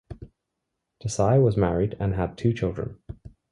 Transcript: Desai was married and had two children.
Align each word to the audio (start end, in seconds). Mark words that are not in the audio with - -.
Desai 1.03 1.39
was 1.39 1.55
married 1.55 1.95
and 1.99 2.15
had 2.15 2.35
two 2.35 2.53
children. 2.53 2.97